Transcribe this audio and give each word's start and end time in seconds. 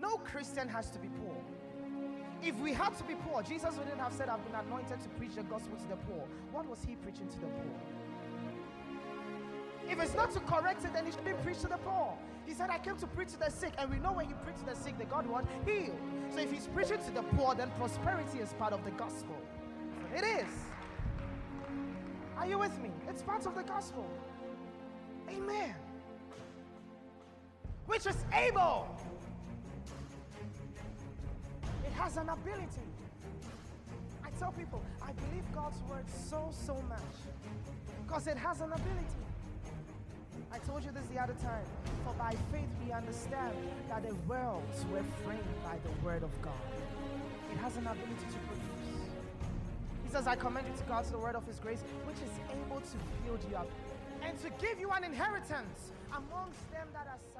no 0.00 0.16
Christian 0.18 0.68
has 0.68 0.90
to 0.90 0.98
be 0.98 1.08
poor. 1.08 1.36
If 2.42 2.58
we 2.60 2.72
had 2.72 2.96
to 2.98 3.04
be 3.04 3.14
poor, 3.14 3.42
Jesus 3.42 3.76
wouldn't 3.76 3.98
have 3.98 4.12
said, 4.12 4.28
I've 4.28 4.44
been 4.44 4.54
anointed 4.54 5.00
to 5.00 5.08
preach 5.10 5.34
the 5.34 5.42
gospel 5.42 5.76
to 5.76 5.88
the 5.88 5.96
poor. 5.96 6.24
What 6.52 6.68
was 6.68 6.78
he 6.86 6.94
preaching 6.96 7.28
to 7.28 7.40
the 7.40 7.46
poor? 7.46 7.74
If 9.88 10.00
it's 10.00 10.14
not 10.14 10.30
to 10.32 10.40
correct 10.40 10.84
it, 10.84 10.92
then 10.92 11.06
he 11.06 11.12
should 11.12 11.24
be 11.24 11.32
preached 11.42 11.62
to 11.62 11.68
the 11.68 11.78
poor. 11.78 12.14
He 12.46 12.54
said, 12.54 12.70
I 12.70 12.78
came 12.78 12.96
to 12.96 13.06
preach 13.06 13.32
to 13.32 13.38
the 13.38 13.50
sick. 13.50 13.72
And 13.78 13.90
we 13.90 13.98
know 13.98 14.12
when 14.12 14.26
he 14.26 14.34
preached 14.44 14.60
to 14.60 14.66
the 14.66 14.74
sick, 14.74 14.98
the 14.98 15.04
God 15.04 15.26
what? 15.26 15.44
Heal. 15.66 15.94
So 16.30 16.40
if 16.40 16.52
he's 16.52 16.66
preaching 16.68 16.98
to 17.04 17.10
the 17.10 17.22
poor, 17.22 17.54
then 17.54 17.70
prosperity 17.78 18.38
is 18.38 18.52
part 18.54 18.72
of 18.72 18.84
the 18.84 18.90
gospel. 18.92 19.36
It 20.14 20.24
is. 20.24 20.50
Are 22.38 22.46
you 22.46 22.58
with 22.58 22.78
me? 22.80 22.90
It's 23.08 23.22
part 23.22 23.46
of 23.46 23.54
the 23.54 23.62
gospel. 23.62 24.06
Amen. 25.28 25.74
Which 27.86 28.06
is 28.06 28.16
able. 28.32 28.88
Has 31.98 32.16
an 32.16 32.28
ability. 32.28 32.88
I 34.24 34.30
tell 34.38 34.52
people, 34.52 34.82
I 35.02 35.12
believe 35.12 35.44
God's 35.52 35.82
word 35.90 36.04
so, 36.08 36.48
so 36.52 36.74
much 36.88 37.18
because 38.02 38.26
it 38.26 38.38
has 38.38 38.60
an 38.60 38.72
ability. 38.72 39.24
I 40.50 40.58
told 40.58 40.84
you 40.84 40.90
this 40.92 41.04
the 41.12 41.20
other 41.20 41.34
time. 41.34 41.64
For 42.04 42.14
by 42.14 42.34
faith 42.52 42.70
we 42.84 42.92
understand 42.92 43.54
that 43.88 44.02
the 44.08 44.14
worlds 44.26 44.86
were 44.90 45.04
framed 45.24 45.54
by 45.62 45.76
the 45.84 46.06
word 46.06 46.22
of 46.22 46.30
God. 46.40 46.54
It 47.52 47.58
has 47.58 47.76
an 47.76 47.86
ability 47.86 48.26
to 48.30 48.38
produce. 48.46 48.78
He 50.04 50.10
says, 50.10 50.26
I 50.26 50.36
commend 50.36 50.68
you 50.68 50.74
to 50.74 50.84
God 50.84 51.04
the 51.04 51.18
word 51.18 51.34
of 51.34 51.46
his 51.46 51.58
grace, 51.58 51.82
which 52.06 52.16
is 52.16 52.32
able 52.50 52.80
to 52.80 52.96
build 53.26 53.44
you 53.50 53.56
up 53.56 53.68
and 54.22 54.38
to 54.40 54.50
give 54.58 54.80
you 54.80 54.90
an 54.90 55.04
inheritance 55.04 55.92
amongst 56.16 56.70
them 56.72 56.88
that 56.94 57.06
are 57.06 57.37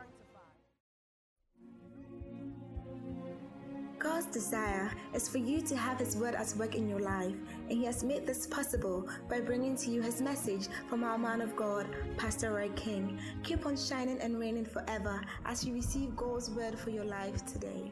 God's 3.99 4.27
desire 4.27 4.93
is 5.13 5.29
for 5.29 5.39
you 5.39 5.61
to 5.63 5.77
have 5.77 5.99
His 5.99 6.17
word 6.17 6.37
at 6.37 6.55
work 6.57 6.77
in 6.77 6.89
your 6.89 7.01
life, 7.01 7.35
and 7.69 7.79
He 7.79 7.85
has 7.87 8.05
made 8.05 8.27
this 8.27 8.47
possible 8.47 9.09
by 9.29 9.41
bringing 9.41 9.77
to 9.77 9.91
you 9.91 10.01
His 10.03 10.23
message 10.23 10.69
from 10.89 11.03
our 11.03 11.19
man 11.19 11.41
of 11.41 11.57
God, 11.57 11.87
Pastor 12.17 12.53
Roy 12.53 12.71
King. 12.77 13.19
Keep 13.43 13.67
on 13.67 13.77
shining 13.77 14.21
and 14.21 14.39
reigning 14.39 14.65
forever 14.65 15.21
as 15.45 15.65
you 15.65 15.75
receive 15.75 16.17
God's 16.17 16.49
word 16.51 16.79
for 16.79 16.91
your 16.91 17.05
life 17.05 17.45
today. 17.47 17.91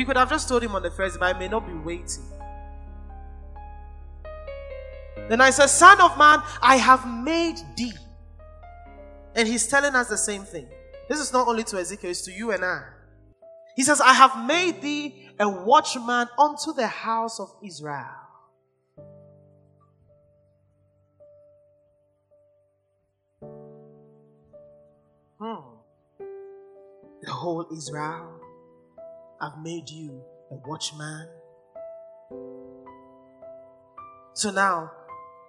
He 0.00 0.06
could 0.06 0.16
have 0.16 0.30
just 0.30 0.48
told 0.48 0.62
him 0.62 0.74
on 0.74 0.82
the 0.82 0.90
first, 0.90 1.20
but 1.20 1.36
I 1.36 1.38
may 1.38 1.46
not 1.46 1.66
be 1.66 1.74
waiting. 1.74 2.24
Then 5.28 5.42
I 5.42 5.50
said, 5.50 5.66
Son 5.66 6.00
of 6.00 6.16
man, 6.16 6.38
I 6.62 6.76
have 6.76 7.06
made 7.06 7.58
thee. 7.76 7.92
And 9.36 9.46
he's 9.46 9.66
telling 9.66 9.94
us 9.94 10.08
the 10.08 10.16
same 10.16 10.44
thing. 10.44 10.66
This 11.06 11.20
is 11.20 11.34
not 11.34 11.46
only 11.46 11.64
to 11.64 11.78
Ezekiel, 11.78 12.12
it's 12.12 12.22
to 12.22 12.32
you 12.32 12.50
and 12.50 12.64
I. 12.64 12.82
He 13.76 13.82
says, 13.82 14.00
I 14.00 14.14
have 14.14 14.46
made 14.46 14.80
thee 14.80 15.28
a 15.38 15.46
watchman 15.46 16.28
unto 16.38 16.72
the 16.72 16.86
house 16.86 17.38
of 17.38 17.54
Israel. 17.62 18.06
Hmm. 25.38 25.60
The 27.20 27.30
whole 27.30 27.66
Israel. 27.70 28.39
I've 29.40 29.58
made 29.62 29.88
you 29.88 30.22
a 30.50 30.54
watchman. 30.68 31.26
So 34.34 34.50
now, 34.50 34.90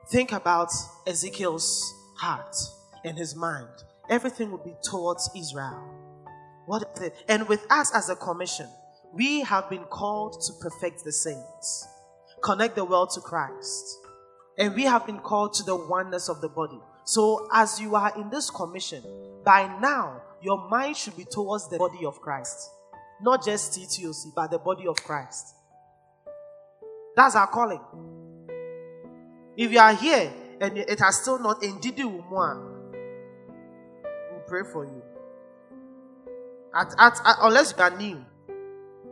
think 0.07 0.31
about 0.31 0.71
Ezekiel's 1.05 1.93
heart 2.17 2.55
and 3.03 3.17
his 3.17 3.35
mind. 3.35 3.67
Everything 4.09 4.51
will 4.51 4.63
be 4.63 4.75
towards 4.81 5.29
Israel. 5.35 5.83
What 6.67 6.83
is 6.95 7.01
it? 7.01 7.15
And 7.27 7.49
with 7.49 7.65
us 7.69 7.93
as 7.93 8.09
a 8.09 8.15
commission, 8.15 8.67
we 9.13 9.41
have 9.41 9.69
been 9.69 9.83
called 9.83 10.41
to 10.41 10.53
perfect 10.61 11.03
the 11.03 11.11
saints, 11.11 11.87
connect 12.41 12.75
the 12.75 12.85
world 12.85 13.09
to 13.15 13.19
Christ. 13.19 13.97
And 14.57 14.73
we 14.73 14.83
have 14.83 15.05
been 15.05 15.19
called 15.19 15.53
to 15.55 15.63
the 15.63 15.75
oneness 15.75 16.29
of 16.29 16.39
the 16.39 16.49
body. 16.49 16.79
So, 17.03 17.49
as 17.51 17.79
you 17.81 17.95
are 17.95 18.13
in 18.17 18.29
this 18.29 18.49
commission, 18.49 19.03
by 19.43 19.63
now, 19.79 20.21
your 20.41 20.69
mind 20.69 20.95
should 20.95 21.17
be 21.17 21.25
towards 21.25 21.67
the 21.67 21.77
body 21.77 22.05
of 22.05 22.21
Christ. 22.21 22.69
Not 23.21 23.45
just 23.45 23.73
TTOC, 23.73 24.33
but 24.35 24.51
the 24.51 24.57
body 24.59 24.87
of 24.87 24.95
Christ. 24.97 25.55
That's 27.15 27.35
our 27.35 27.47
calling. 27.47 27.81
If 29.57 29.71
you 29.71 29.79
are 29.79 29.93
here 29.93 30.31
and 30.59 30.77
it 30.77 30.99
has 30.99 31.21
still 31.21 31.39
not 31.39 31.61
umwa, 31.61 32.71
we'll 34.31 34.41
pray 34.47 34.63
for 34.71 34.85
you. 34.85 35.01
At, 36.73 36.93
at, 36.97 37.19
at, 37.25 37.35
unless 37.41 37.73
you 37.77 37.83
are 37.83 37.97
new. 37.97 38.25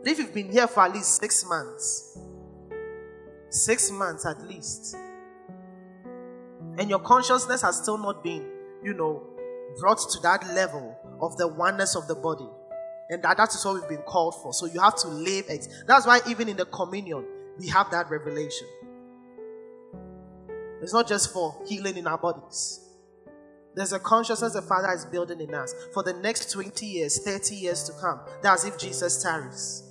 If 0.04 0.18
you've 0.18 0.32
been 0.32 0.50
here 0.50 0.66
for 0.66 0.84
at 0.84 0.94
least 0.94 1.20
six 1.20 1.44
months, 1.46 2.18
six 3.50 3.90
months 3.90 4.24
at 4.24 4.40
least, 4.48 4.96
and 6.78 6.88
your 6.88 7.00
consciousness 7.00 7.60
has 7.62 7.76
still 7.76 7.98
not 7.98 8.24
been, 8.24 8.46
you 8.82 8.94
know, 8.94 9.22
brought 9.78 9.98
to 9.98 10.20
that 10.20 10.46
level 10.54 10.96
of 11.20 11.36
the 11.36 11.46
oneness 11.46 11.94
of 11.94 12.08
the 12.08 12.14
body, 12.14 12.48
and 13.10 13.20
that, 13.24 13.36
that 13.36 13.48
is 13.52 13.64
what 13.64 13.74
we've 13.74 13.88
been 13.88 14.06
called 14.06 14.40
for. 14.40 14.54
So 14.54 14.66
you 14.66 14.80
have 14.80 14.94
to 14.98 15.08
live 15.08 15.46
it. 15.48 15.66
That's 15.86 16.06
why 16.06 16.20
even 16.28 16.48
in 16.48 16.56
the 16.56 16.64
communion, 16.66 17.26
we 17.58 17.66
have 17.66 17.90
that 17.90 18.08
revelation. 18.08 18.68
It's 20.80 20.92
not 20.92 21.08
just 21.08 21.32
for 21.32 21.60
healing 21.66 21.96
in 21.96 22.06
our 22.06 22.16
bodies. 22.16 22.86
There's 23.74 23.92
a 23.92 23.98
consciousness 23.98 24.54
the 24.54 24.62
Father 24.62 24.92
is 24.92 25.04
building 25.04 25.40
in 25.40 25.52
us 25.54 25.74
for 25.92 26.02
the 26.04 26.12
next 26.12 26.52
20 26.52 26.86
years, 26.86 27.18
30 27.18 27.56
years 27.56 27.84
to 27.84 27.92
come. 28.00 28.20
That's 28.42 28.64
if 28.64 28.78
Jesus 28.78 29.22
tarries. 29.22 29.82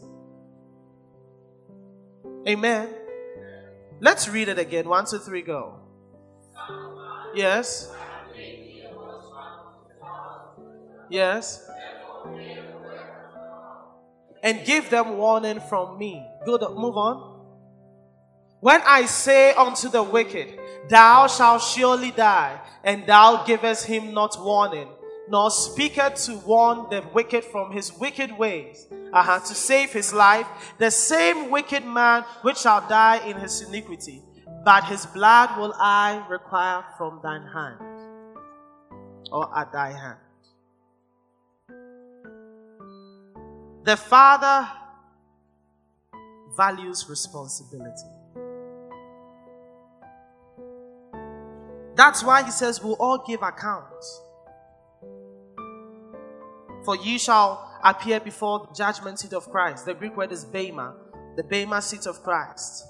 Amen. 2.47 2.90
Let's 4.00 4.30
read 4.30 4.47
it 4.47 4.57
again. 4.57 4.88
One, 4.88 5.06
two, 5.06 5.19
three, 5.19 5.41
go. 5.41 5.75
Yes. 7.36 7.91
Yes 11.09 11.69
and 14.44 14.66
give 14.66 14.90
them 14.90 15.18
warning 15.18 15.60
from 15.60 15.98
me. 15.98 16.26
Good, 16.46 16.62
move 16.62 16.98
on. 16.98 17.40
When 18.62 18.82
I 18.86 19.06
say 19.06 19.54
unto 19.54 19.90
the 19.90 20.04
wicked, 20.04 20.60
Thou 20.90 21.28
shalt 21.28 21.62
surely 21.62 22.12
die, 22.12 22.60
and 22.84 23.06
thou 23.06 23.46
givest 23.46 23.86
him 23.86 24.14
not 24.14 24.36
warning, 24.44 24.90
nor 25.30 25.50
speaketh 25.52 26.16
to 26.26 26.38
warn 26.40 26.90
the 26.90 27.04
wicked 27.14 27.46
from 27.46 27.72
his 27.72 27.94
wicked 27.94 28.38
ways, 28.38 28.88
uh-huh, 29.14 29.40
to 29.40 29.56
save 29.56 29.94
his 29.94 30.12
life, 30.14 30.48
the 30.78 30.92
same 30.92 31.50
wicked 31.52 31.86
man 31.86 32.26
which 32.42 32.58
shall 32.58 32.86
die 32.88 33.26
in 33.26 33.38
his 33.38 33.62
iniquity, 33.62 34.22
but 34.66 34.84
his 34.86 35.06
blood 35.06 35.58
will 35.58 35.74
I 35.78 36.26
require 36.30 36.84
from 36.98 37.20
thine 37.24 37.48
hand, 37.54 37.80
or 39.32 39.58
at 39.58 39.72
thy 39.72 39.92
hand. 39.92 40.20
The 43.84 43.98
Father 43.98 44.70
values 46.56 47.08
responsibility. 47.10 48.08
That's 51.96 52.24
why 52.24 52.44
he 52.44 52.52
says, 52.52 52.84
We'll 52.84 52.94
all 52.94 53.24
give 53.26 53.42
accounts. 53.42 54.22
For 56.86 56.96
ye 56.96 57.18
shall 57.18 57.70
appear 57.84 58.20
before 58.20 58.68
the 58.68 58.74
judgment 58.74 59.20
seat 59.20 59.34
of 59.34 59.50
Christ. 59.50 59.86
The 59.86 59.94
Greek 59.94 60.16
word 60.16 60.32
is 60.32 60.46
Bema, 60.46 60.96
the 61.36 61.44
Bema 61.44 61.82
seat 61.82 62.06
of 62.06 62.24
Christ, 62.24 62.86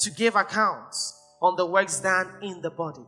to 0.00 0.10
give 0.10 0.36
accounts 0.36 1.20
on 1.40 1.56
the 1.56 1.66
works 1.66 2.00
done 2.00 2.28
in 2.42 2.60
the 2.60 2.70
body. 2.70 3.04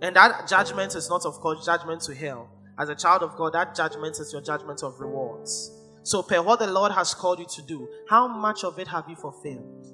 And 0.00 0.14
that 0.16 0.46
judgment 0.46 0.94
is 0.94 1.08
not, 1.08 1.24
of 1.24 1.40
course, 1.40 1.64
judgment 1.64 2.02
to 2.02 2.14
hell, 2.14 2.48
as 2.78 2.88
a 2.88 2.94
child 2.94 3.22
of 3.22 3.36
God, 3.36 3.52
that 3.52 3.74
judgment 3.74 4.18
is 4.18 4.32
your 4.32 4.42
judgment 4.42 4.82
of 4.82 4.98
rewards. 5.00 5.70
So, 6.02 6.22
per 6.22 6.42
what 6.42 6.58
the 6.58 6.66
Lord 6.66 6.92
has 6.92 7.14
called 7.14 7.38
you 7.38 7.46
to 7.46 7.62
do, 7.62 7.88
how 8.08 8.28
much 8.28 8.64
of 8.64 8.78
it 8.78 8.88
have 8.88 9.08
you 9.08 9.16
fulfilled? 9.16 9.86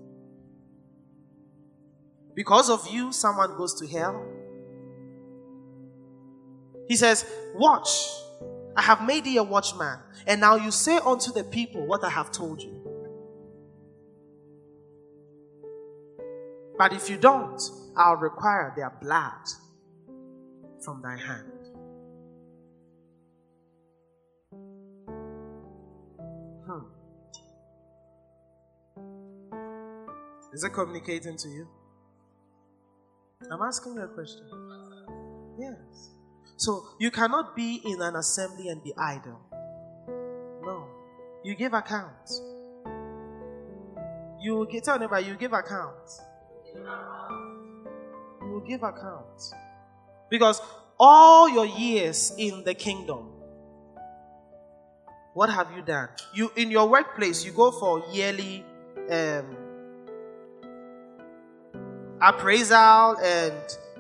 Because 2.35 2.71
of 2.71 2.89
you, 2.89 3.13
someone 3.13 3.57
goes 3.57 3.75
to 3.81 3.87
hell. 3.87 4.25
He 6.89 6.97
says, 6.97 7.25
Watch, 7.55 7.89
I 8.77 8.83
have 8.83 9.05
made 9.05 9.25
thee 9.25 9.37
a 9.37 9.43
watchman, 9.43 9.99
and 10.27 10.41
now 10.41 10.57
you 10.57 10.71
say 10.71 10.97
unto 10.97 11.33
the 11.33 11.45
people 11.45 11.87
what 11.87 12.03
I 12.03 12.11
have 12.11 12.33
told 12.33 12.63
you. 12.63 12.77
But 16.79 16.95
if 16.95 17.11
you 17.11 17.19
don't, 17.19 17.61
I'll 17.95 18.17
require 18.17 18.73
their 18.75 18.91
blood 19.03 19.49
from 20.83 21.03
thy 21.03 21.17
hand. 21.17 21.60
Is 30.53 30.65
it 30.65 30.71
communicating 30.71 31.37
to 31.37 31.49
you? 31.49 31.69
I'm 33.51 33.63
asking 33.63 33.95
you 33.95 34.03
a 34.03 34.09
question. 34.09 34.43
Yes. 35.59 36.11
So 36.57 36.85
you 36.99 37.11
cannot 37.11 37.57
be 37.57 37.81
in 37.85 38.03
an 38.03 38.17
assembly 38.17 38.69
and 38.69 38.83
be 38.83 38.93
idle. 38.97 39.41
No. 40.63 40.87
You 41.43 41.55
give 41.55 41.73
account. 41.73 42.29
You 44.41 44.57
will 44.57 44.67
tell 44.67 44.99
neighbor, 44.99 45.21
you 45.21 45.37
give 45.37 45.53
account. 45.53 46.11
You 46.75 48.49
will 48.49 48.61
give 48.67 48.83
account. 48.83 49.41
Because 50.31 50.61
all 50.99 51.49
your 51.49 51.67
years 51.67 52.33
in 52.37 52.65
the 52.65 52.75
kingdom, 52.75 53.29
what 55.35 55.49
have 55.51 55.69
you 55.77 55.83
done? 55.83 56.09
You 56.35 56.51
in 56.57 56.71
your 56.71 56.89
workplace, 56.89 57.45
you 57.45 57.53
go 57.53 57.71
for 57.71 58.03
yearly 58.13 58.65
um, 59.11 59.57
appraisal 62.21 63.17
and 63.19 63.55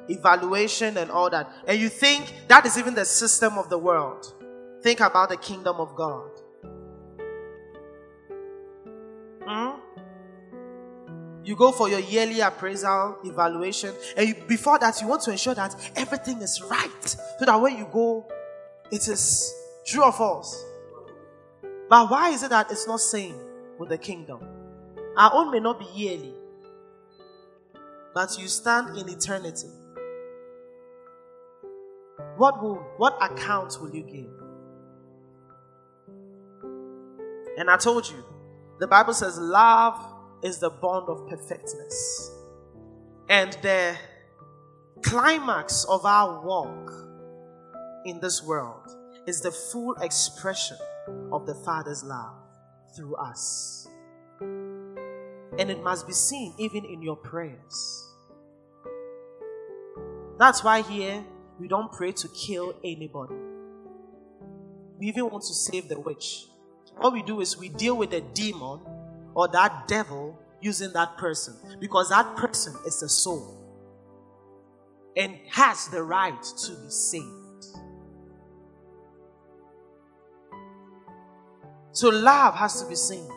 evaluation 0.08 0.96
and 0.96 1.10
all 1.10 1.30
that, 1.30 1.50
and 1.66 1.80
you 1.80 1.88
think 1.88 2.32
that 2.48 2.66
is 2.66 2.76
even 2.76 2.94
the 2.94 3.04
system 3.04 3.58
of 3.58 3.68
the 3.68 3.78
world. 3.78 4.34
Think 4.82 5.00
about 5.00 5.28
the 5.28 5.36
kingdom 5.36 5.76
of 5.76 5.94
God. 5.94 6.30
Hmm? 9.46 9.78
You 11.44 11.56
go 11.56 11.72
for 11.72 11.88
your 11.88 12.00
yearly 12.00 12.40
appraisal 12.40 13.18
evaluation, 13.24 13.94
and 14.16 14.28
you, 14.28 14.34
before 14.46 14.78
that, 14.78 15.00
you 15.00 15.06
want 15.06 15.22
to 15.22 15.30
ensure 15.30 15.54
that 15.54 15.74
everything 15.96 16.42
is 16.42 16.62
right, 16.70 17.16
so 17.38 17.44
that 17.44 17.60
when 17.60 17.76
you 17.76 17.88
go, 17.92 18.26
it 18.90 19.06
is 19.08 19.54
true 19.86 20.04
or 20.04 20.12
false. 20.12 20.64
But 21.88 22.10
why 22.10 22.30
is 22.30 22.42
it 22.42 22.50
that 22.50 22.70
it's 22.70 22.86
not 22.86 23.00
same 23.00 23.34
with 23.78 23.88
the 23.88 23.98
kingdom? 23.98 24.40
Our 25.16 25.30
own 25.34 25.50
may 25.50 25.60
not 25.60 25.78
be 25.78 25.86
yearly, 25.94 26.34
but 28.14 28.38
you 28.38 28.48
stand 28.48 28.96
in 28.96 29.08
eternity. 29.08 29.68
What 32.36 32.62
will 32.62 32.76
what 32.96 33.16
account 33.20 33.78
will 33.80 33.94
you 33.94 34.02
give? 34.02 34.40
And 37.58 37.70
I 37.70 37.76
told 37.76 38.08
you, 38.08 38.24
the 38.78 38.86
Bible 38.86 39.12
says 39.12 39.38
love 39.38 39.98
is 40.42 40.58
the 40.58 40.70
bond 40.70 41.08
of 41.08 41.28
perfectness. 41.28 42.30
And 43.28 43.52
the 43.62 43.96
climax 45.02 45.84
of 45.84 46.04
our 46.04 46.44
walk 46.44 46.90
in 48.06 48.20
this 48.20 48.42
world 48.42 48.96
is 49.26 49.40
the 49.42 49.50
full 49.50 49.94
expression 50.00 50.78
of 51.30 51.46
the 51.46 51.54
Father's 51.54 52.02
love 52.02 52.34
through 52.96 53.14
us. 53.16 53.89
And 55.58 55.70
it 55.70 55.82
must 55.82 56.06
be 56.06 56.12
seen 56.12 56.54
even 56.58 56.84
in 56.84 57.02
your 57.02 57.16
prayers. 57.16 58.06
That's 60.38 60.64
why 60.64 60.82
here 60.82 61.24
we 61.58 61.68
don't 61.68 61.92
pray 61.92 62.12
to 62.12 62.28
kill 62.28 62.74
anybody. 62.82 63.34
We 64.98 65.08
even 65.08 65.30
want 65.30 65.44
to 65.44 65.54
save 65.54 65.88
the 65.88 66.00
witch. 66.00 66.46
What 66.96 67.12
we 67.12 67.22
do 67.22 67.40
is 67.40 67.58
we 67.58 67.68
deal 67.68 67.96
with 67.96 68.10
the 68.10 68.20
demon 68.20 68.80
or 69.34 69.48
that 69.48 69.88
devil 69.88 70.38
using 70.60 70.92
that 70.92 71.16
person 71.16 71.54
because 71.80 72.10
that 72.10 72.36
person 72.36 72.74
is 72.86 73.02
a 73.02 73.08
soul 73.08 73.56
and 75.16 75.36
has 75.50 75.88
the 75.88 76.02
right 76.02 76.42
to 76.42 76.72
be 76.72 76.90
saved. 76.90 77.26
So 81.92 82.08
love 82.08 82.54
has 82.54 82.82
to 82.82 82.88
be 82.88 82.94
seen. 82.94 83.28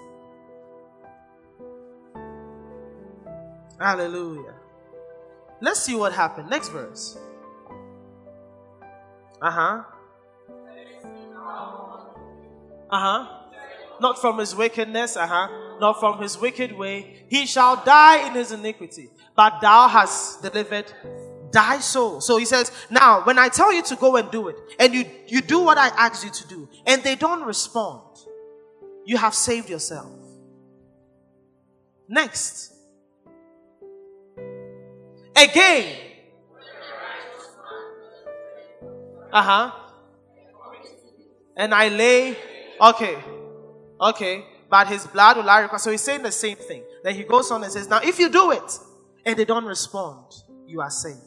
Hallelujah. 3.84 4.54
Let's 5.60 5.82
see 5.82 5.94
what 5.94 6.14
happened. 6.14 6.50
Next 6.50 6.70
verse. 6.70 7.18
Uh 9.42 9.52
huh. 9.52 9.84
Uh 12.90 13.00
huh. 13.06 13.28
Not 14.00 14.22
from 14.22 14.38
his 14.38 14.56
wickedness, 14.56 15.18
uh 15.18 15.28
huh. 15.28 15.50
Not 15.82 16.00
from 16.00 16.22
his 16.22 16.40
wicked 16.40 16.72
way. 16.72 17.26
He 17.28 17.46
shall 17.46 17.84
die 17.84 18.26
in 18.26 18.34
his 18.36 18.54
iniquity. 18.54 19.10
But 19.36 19.60
thou 19.60 19.90
hast 19.90 20.42
delivered 20.42 20.86
thy 21.52 21.80
soul. 21.80 22.22
So 22.22 22.38
he 22.38 22.46
says, 22.46 22.72
now 22.90 23.26
when 23.26 23.38
I 23.38 23.50
tell 23.50 23.74
you 23.74 23.84
to 23.84 23.98
go 23.98 24.16
and 24.16 24.32
do 24.32 24.48
it, 24.48 24.56
and 24.80 24.94
you, 24.94 25.04
you 25.28 25.42
do 25.42 25.60
what 25.60 25.78
I 25.78 25.88
ask 25.90 26.24
you 26.24 26.32
to 26.32 26.48
do, 26.48 26.70
and 26.86 27.04
they 27.04 27.16
don't 27.16 27.44
respond, 27.44 28.02
you 29.04 29.18
have 29.18 29.36
saved 29.36 29.70
yourself. 29.70 30.10
Next. 32.08 32.73
Again. 35.44 35.98
Uh 39.32 39.42
huh. 39.42 39.72
And 41.58 41.74
I 41.74 41.90
lay. 41.90 42.38
Okay. 42.80 43.18
Okay. 44.00 44.46
But 44.70 44.88
his 44.88 45.06
blood 45.08 45.38
will 45.38 45.50
I 45.50 45.62
require. 45.62 45.80
So 45.80 45.92
he's 45.92 46.02
saying 46.02 46.24
the 46.24 46.32
same 46.32 46.58
thing. 46.58 46.84
Then 47.04 47.16
he 47.16 47.24
goes 47.24 47.52
on 47.52 47.64
and 47.64 47.72
says, 47.72 47.88
Now 47.88 48.00
if 48.04 48.20
you 48.20 48.30
do 48.30 48.52
it 48.52 48.80
and 49.26 49.38
they 49.38 49.46
don't 49.46 49.66
respond, 49.66 50.34
you 50.66 50.82
are 50.82 50.90
safe. 50.90 51.18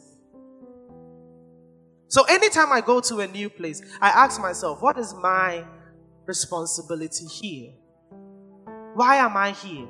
So 2.09 2.23
anytime 2.23 2.71
I 2.71 2.81
go 2.81 3.01
to 3.01 3.19
a 3.19 3.27
new 3.27 3.49
place, 3.49 3.81
I 3.99 4.09
ask 4.09 4.39
myself, 4.41 4.81
what 4.81 4.97
is 4.97 5.13
my 5.13 5.65
responsibility 6.25 7.25
here? 7.25 7.73
Why 8.93 9.17
am 9.17 9.35
I 9.35 9.51
here? 9.51 9.87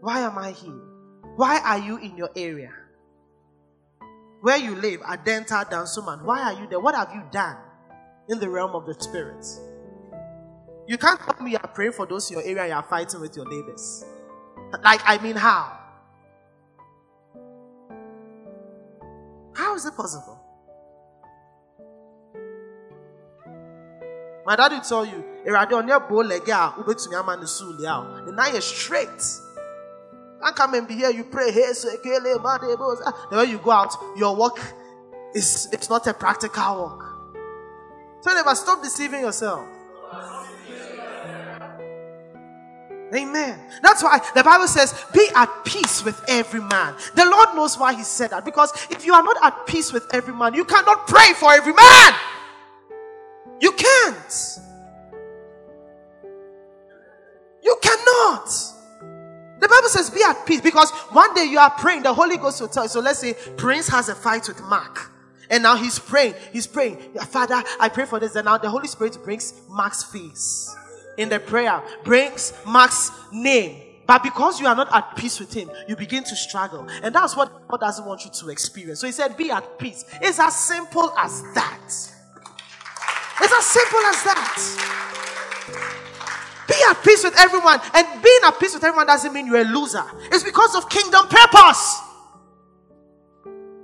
Why 0.00 0.20
am 0.20 0.36
I 0.38 0.52
here? 0.52 0.87
Why 1.38 1.60
are 1.64 1.78
you 1.78 1.98
in 1.98 2.16
your 2.16 2.30
area? 2.34 2.72
Where 4.40 4.56
you 4.56 4.74
live, 4.74 5.02
Adenta 5.02 5.64
Dansoman, 5.70 6.24
why 6.24 6.40
are 6.42 6.60
you 6.60 6.66
there? 6.68 6.80
What 6.80 6.96
have 6.96 7.14
you 7.14 7.22
done 7.30 7.56
in 8.28 8.40
the 8.40 8.50
realm 8.50 8.74
of 8.74 8.86
the 8.86 8.94
spirit? 8.94 9.46
You 10.88 10.98
can't 10.98 11.20
tell 11.20 11.40
me 11.40 11.52
you 11.52 11.58
are 11.62 11.68
praying 11.68 11.92
for 11.92 12.06
those 12.06 12.28
in 12.28 12.38
your 12.38 12.44
area 12.44 12.66
you 12.66 12.72
are 12.72 12.82
fighting 12.82 13.20
with 13.20 13.36
your 13.36 13.48
neighbors. 13.48 14.04
Like, 14.82 15.00
I 15.04 15.22
mean, 15.22 15.36
how? 15.36 15.78
How 19.54 19.76
is 19.76 19.86
it 19.86 19.94
possible? 19.94 20.40
My 24.44 24.56
dad 24.56 24.72
will 24.72 24.80
tell 24.80 25.06
you, 25.06 25.24
Erade 25.46 25.72
on 25.72 25.86
your 25.86 26.00
bow 26.00 26.16
leg 26.16 26.50
out, 26.50 26.78
ube 26.78 26.98
to 26.98 27.10
yaman 27.12 27.38
the. 27.38 28.22
The 28.26 28.32
night 28.32 28.54
is 28.54 28.64
straight. 28.64 29.22
I 30.42 30.52
come 30.52 30.74
and 30.74 30.86
be 30.86 30.94
here, 30.94 31.10
you 31.10 31.24
pray, 31.24 31.50
hey, 31.50 31.72
the 31.72 33.10
way 33.32 33.44
you 33.44 33.58
go 33.58 33.70
out, 33.70 33.94
your 34.16 34.36
work 34.36 34.60
is 35.34 35.68
it's 35.72 35.90
not 35.90 36.06
a 36.06 36.14
practical 36.14 36.84
work. 36.84 37.04
So 38.20 38.32
never 38.34 38.54
stop 38.54 38.82
deceiving 38.82 39.20
yourself. 39.20 39.66
Amen. 43.14 43.58
That's 43.82 44.02
why 44.02 44.20
the 44.34 44.44
Bible 44.44 44.68
says, 44.68 44.94
be 45.14 45.26
at 45.34 45.64
peace 45.64 46.04
with 46.04 46.22
every 46.28 46.60
man. 46.60 46.94
The 47.14 47.24
Lord 47.24 47.54
knows 47.54 47.78
why 47.78 47.94
He 47.94 48.02
said 48.02 48.30
that. 48.30 48.44
Because 48.44 48.70
if 48.90 49.06
you 49.06 49.14
are 49.14 49.22
not 49.22 49.36
at 49.42 49.66
peace 49.66 49.92
with 49.92 50.06
every 50.12 50.34
man, 50.34 50.54
you 50.54 50.64
cannot 50.64 51.06
pray 51.06 51.32
for 51.34 51.52
every 51.52 51.72
man. 51.72 52.12
You 53.60 53.72
can't. 53.72 54.58
You 57.62 57.76
cannot. 57.82 58.50
Bible 59.78 59.90
says, 59.90 60.10
be 60.10 60.22
at 60.24 60.44
peace 60.44 60.60
because 60.60 60.90
one 61.12 61.32
day 61.34 61.44
you 61.44 61.58
are 61.58 61.70
praying, 61.70 62.02
the 62.02 62.12
Holy 62.12 62.36
Ghost 62.36 62.60
will 62.60 62.68
tell 62.68 62.82
you. 62.84 62.88
So 62.88 63.00
let's 63.00 63.20
say 63.20 63.34
Prince 63.56 63.88
has 63.88 64.08
a 64.08 64.14
fight 64.14 64.48
with 64.48 64.60
Mark. 64.62 65.12
And 65.50 65.62
now 65.62 65.76
he's 65.76 66.00
praying. 66.00 66.34
He's 66.52 66.66
praying. 66.66 66.96
Father, 67.28 67.62
I 67.78 67.88
pray 67.88 68.04
for 68.04 68.18
this. 68.18 68.34
And 68.34 68.46
now 68.46 68.58
the 68.58 68.68
Holy 68.68 68.88
Spirit 68.88 69.18
brings 69.22 69.54
Mark's 69.68 70.02
face 70.02 70.74
in 71.16 71.28
the 71.28 71.38
prayer, 71.38 71.80
brings 72.02 72.52
Mark's 72.66 73.12
name. 73.32 73.82
But 74.04 74.24
because 74.24 74.60
you 74.60 74.66
are 74.66 74.74
not 74.74 74.92
at 74.92 75.16
peace 75.16 75.38
with 75.38 75.52
him, 75.52 75.70
you 75.86 75.94
begin 75.94 76.24
to 76.24 76.34
struggle. 76.34 76.88
And 77.02 77.14
that's 77.14 77.36
what 77.36 77.68
God 77.68 77.78
doesn't 77.78 78.04
want 78.04 78.24
you 78.24 78.30
to 78.32 78.48
experience. 78.48 78.98
So 79.00 79.06
he 79.06 79.12
said, 79.12 79.36
Be 79.36 79.50
at 79.50 79.78
peace. 79.78 80.04
It's 80.20 80.40
as 80.40 80.56
simple 80.56 81.12
as 81.16 81.42
that. 81.54 81.84
It's 83.40 83.52
as 83.52 83.66
simple 83.66 84.00
as 84.00 84.24
that. 84.24 86.07
Be 86.68 86.74
at 86.90 87.02
peace 87.02 87.24
with 87.24 87.34
everyone. 87.38 87.80
And 87.94 88.22
being 88.22 88.40
at 88.44 88.60
peace 88.60 88.74
with 88.74 88.84
everyone 88.84 89.06
doesn't 89.06 89.32
mean 89.32 89.46
you're 89.46 89.62
a 89.62 89.64
loser. 89.64 90.04
It's 90.30 90.44
because 90.44 90.76
of 90.76 90.88
kingdom 90.90 91.26
purpose. 91.26 92.00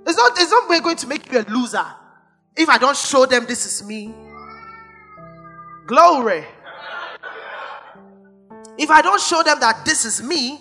It's 0.07 0.19
not, 0.19 0.33
it's 0.39 0.51
not 0.51 0.69
we're 0.69 0.83
going 0.83 0.97
to 0.97 1.07
make 1.07 1.33
you 1.33 1.41
a 1.41 1.47
loser. 1.49 1.85
If 2.55 2.69
I 2.69 2.77
don't 2.77 2.97
show 2.97 3.25
them 3.25 3.47
this 3.47 3.65
is 3.65 3.89
me. 3.89 4.15
Glory. 5.87 6.45
If 8.77 8.91
I 8.91 9.01
don't 9.01 9.21
show 9.21 9.43
them 9.43 9.61
that 9.61 9.85
this 9.85 10.05
is 10.05 10.23
me, 10.23 10.61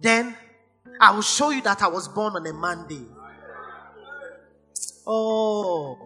then 0.00 0.34
I 1.00 1.12
will 1.12 1.22
show 1.22 1.50
you 1.50 1.62
that 1.62 1.80
I 1.82 1.88
was 1.88 2.08
born 2.08 2.34
on 2.34 2.46
a 2.46 2.52
Monday. 2.52 3.04
Oh. 5.06 5.96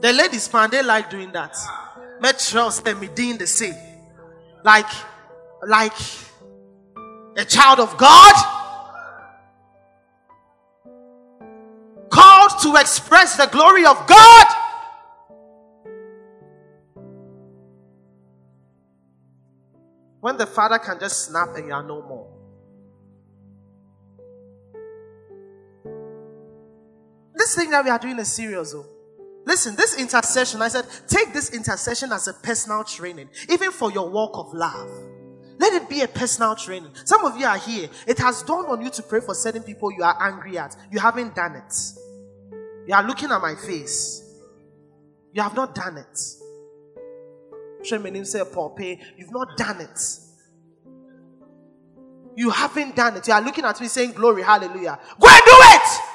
The 0.00 0.12
ladies, 0.12 0.52
man, 0.52 0.70
they 0.70 0.82
like 0.82 1.10
doing 1.10 1.32
that. 1.32 1.54
Like, 4.64 4.86
like 5.66 5.92
a 7.36 7.44
child 7.44 7.80
of 7.80 7.98
God. 7.98 8.34
Called 12.08 12.52
to 12.62 12.76
express 12.80 13.36
the 13.36 13.46
glory 13.46 13.84
of 13.84 14.06
God. 14.06 14.46
When 20.20 20.36
the 20.36 20.46
father 20.46 20.78
can 20.78 21.00
just 21.00 21.26
snap 21.26 21.56
and 21.56 21.66
you 21.66 21.74
are 21.74 21.82
no 21.82 22.02
more. 22.02 22.28
This 27.34 27.56
thing 27.56 27.70
that 27.70 27.84
we 27.84 27.90
are 27.90 27.98
doing 27.98 28.16
is 28.20 28.30
serious, 28.30 28.70
though. 28.70 28.91
Listen, 29.44 29.74
this 29.76 29.98
intercession, 29.98 30.62
I 30.62 30.68
said, 30.68 30.86
take 31.08 31.32
this 31.32 31.52
intercession 31.52 32.12
as 32.12 32.28
a 32.28 32.32
personal 32.32 32.84
training, 32.84 33.28
even 33.48 33.72
for 33.72 33.90
your 33.90 34.08
walk 34.08 34.38
of 34.38 34.54
love. 34.54 34.88
Let 35.58 35.74
it 35.74 35.88
be 35.88 36.00
a 36.02 36.08
personal 36.08 36.54
training. 36.54 36.90
Some 37.04 37.24
of 37.24 37.36
you 37.38 37.46
are 37.46 37.58
here. 37.58 37.88
It 38.06 38.18
has 38.18 38.42
dawned 38.42 38.68
on 38.68 38.82
you 38.82 38.90
to 38.90 39.02
pray 39.02 39.20
for 39.20 39.34
certain 39.34 39.62
people 39.62 39.92
you 39.92 40.02
are 40.02 40.16
angry 40.20 40.58
at. 40.58 40.76
You 40.90 40.98
haven't 40.98 41.34
done 41.34 41.56
it. 41.56 41.74
You 42.86 42.94
are 42.94 43.06
looking 43.06 43.30
at 43.30 43.40
my 43.40 43.54
face. 43.54 44.22
You 45.32 45.42
have 45.42 45.54
not 45.54 45.74
done 45.74 45.98
it. 45.98 46.18
You've 47.84 49.32
not 49.32 49.56
done 49.56 49.80
it. 49.80 50.18
You 52.34 52.50
haven't 52.50 52.96
done 52.96 53.16
it. 53.16 53.28
You 53.28 53.34
are 53.34 53.42
looking 53.42 53.64
at 53.64 53.80
me 53.80 53.88
saying, 53.88 54.12
Glory, 54.12 54.42
hallelujah. 54.42 54.98
Go 55.20 55.28
and 55.28 55.42
do 55.44 55.52
it. 55.52 56.11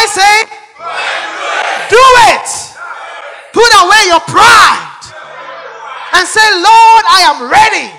I 0.00 0.06
say? 0.08 0.34
Do 1.92 2.04
it. 2.32 2.48
Put 3.52 3.70
away 3.84 4.02
your 4.08 4.20
pride 4.24 5.02
and 6.16 6.26
say, 6.26 6.46
Lord, 6.56 7.04
I 7.04 7.20
am 7.28 7.38
ready. 7.50 7.92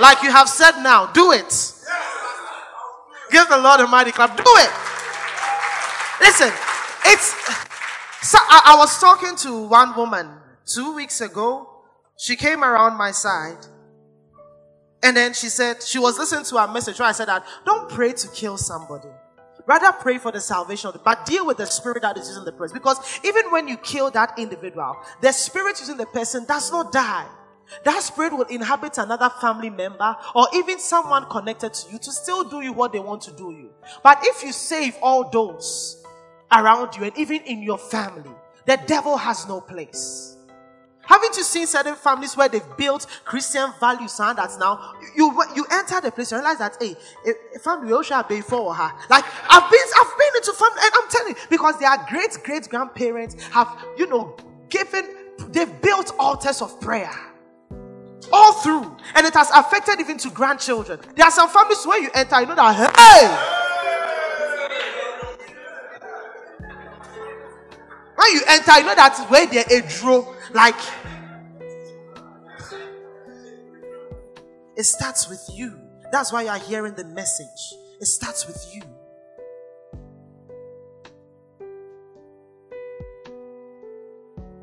Like 0.00 0.22
you 0.22 0.30
have 0.30 0.48
said 0.48 0.82
now, 0.82 1.06
do 1.06 1.32
it. 1.32 1.72
Give 3.30 3.48
the 3.48 3.58
Lord 3.58 3.80
a 3.80 3.86
mighty 3.86 4.12
clap. 4.12 4.36
Do 4.36 4.42
it. 4.46 4.70
Listen, 6.20 6.52
it's. 7.04 7.34
So 8.22 8.38
I, 8.40 8.74
I 8.74 8.76
was 8.78 8.98
talking 9.00 9.36
to 9.36 9.68
one 9.68 9.94
woman 9.96 10.30
two 10.64 10.94
weeks 10.94 11.20
ago. 11.20 11.68
She 12.18 12.34
came 12.34 12.64
around 12.64 12.96
my 12.96 13.12
side. 13.12 13.66
And 15.02 15.16
then 15.16 15.34
she 15.34 15.48
said, 15.48 15.82
she 15.82 15.98
was 15.98 16.18
listening 16.18 16.44
to 16.46 16.56
our 16.56 16.66
message 16.72 16.98
where 16.98 17.08
I 17.08 17.12
said 17.12 17.28
that 17.28 17.44
don't 17.64 17.88
pray 17.90 18.12
to 18.12 18.28
kill 18.28 18.56
somebody. 18.56 19.08
Rather 19.66 19.92
pray 19.92 20.18
for 20.18 20.30
the 20.30 20.40
salvation, 20.40 20.88
of 20.88 20.94
the, 20.94 21.00
but 21.00 21.26
deal 21.26 21.44
with 21.44 21.56
the 21.56 21.66
spirit 21.66 22.02
that 22.02 22.16
is 22.16 22.28
using 22.28 22.44
the 22.44 22.52
person. 22.52 22.76
Because 22.76 22.98
even 23.24 23.50
when 23.50 23.66
you 23.66 23.76
kill 23.76 24.10
that 24.12 24.38
individual, 24.38 24.96
the 25.20 25.32
spirit 25.32 25.80
using 25.80 25.96
the 25.96 26.06
person 26.06 26.44
does 26.44 26.70
not 26.70 26.92
die. 26.92 27.26
That 27.84 28.00
spirit 28.00 28.32
will 28.32 28.44
inhabit 28.44 28.98
another 28.98 29.28
family 29.40 29.70
member 29.70 30.16
or 30.36 30.46
even 30.54 30.78
someone 30.78 31.28
connected 31.28 31.74
to 31.74 31.92
you 31.92 31.98
to 31.98 32.12
still 32.12 32.44
do 32.44 32.60
you 32.60 32.72
what 32.72 32.92
they 32.92 33.00
want 33.00 33.22
to 33.22 33.32
do 33.32 33.50
you. 33.50 33.70
But 34.04 34.18
if 34.22 34.44
you 34.44 34.52
save 34.52 34.96
all 35.02 35.28
those 35.28 36.00
around 36.52 36.96
you 36.96 37.04
and 37.04 37.18
even 37.18 37.42
in 37.42 37.62
your 37.62 37.78
family, 37.78 38.30
the 38.66 38.78
devil 38.86 39.16
has 39.16 39.48
no 39.48 39.60
place. 39.60 40.35
Haven't 41.06 41.36
you 41.36 41.42
seen 41.42 41.66
certain 41.66 41.94
families 41.94 42.36
where 42.36 42.48
they've 42.48 42.76
built 42.76 43.06
Christian 43.24 43.72
values 43.80 44.18
and 44.20 44.38
that 44.38 44.50
now 44.58 44.94
you 45.14 45.32
you 45.54 45.66
enter 45.70 46.00
the 46.00 46.10
place 46.10 46.32
and 46.32 46.40
realize 46.40 46.58
that 46.58 46.76
hey, 46.80 46.96
a, 47.26 47.58
family 47.58 47.92
oh, 47.92 47.96
will 47.96 48.02
shall 48.02 48.22
be 48.22 48.40
for 48.40 48.74
her. 48.74 48.92
Like 49.08 49.24
I've 49.48 49.70
been 49.70 49.80
I've 49.96 50.18
been 50.18 50.36
into 50.36 50.52
family 50.52 50.80
and 50.82 50.92
I'm 50.94 51.08
telling 51.08 51.34
you 51.34 51.42
because 51.48 51.78
their 51.78 51.96
great 52.08 52.38
great 52.44 52.68
grandparents 52.68 53.42
have 53.50 53.68
you 53.96 54.06
know 54.06 54.36
given 54.68 55.14
they've 55.48 55.80
built 55.80 56.12
altars 56.18 56.62
of 56.62 56.80
prayer 56.80 57.10
all 58.32 58.52
through 58.54 58.96
and 59.14 59.26
it 59.26 59.34
has 59.34 59.50
affected 59.50 60.00
even 60.00 60.18
to 60.18 60.30
grandchildren. 60.30 60.98
There 61.14 61.24
are 61.24 61.30
some 61.30 61.48
families 61.48 61.84
where 61.86 62.00
you 62.00 62.10
enter, 62.14 62.40
you 62.40 62.46
know 62.46 62.54
that 62.54 62.96
hey. 62.96 63.55
When 68.16 68.32
you 68.32 68.42
enter, 68.48 68.78
you 68.78 68.86
know 68.86 68.94
that's 68.94 69.20
where 69.24 69.46
they're 69.46 69.64
a 69.70 69.82
draw 69.82 70.34
like, 70.52 70.74
it 74.76 74.84
starts 74.84 75.28
with 75.28 75.44
you. 75.52 75.78
That's 76.12 76.32
why 76.32 76.42
you 76.42 76.48
are 76.48 76.58
hearing 76.58 76.94
the 76.94 77.04
message. 77.04 77.74
It 78.00 78.06
starts 78.06 78.46
with 78.46 78.64
you. 78.72 78.82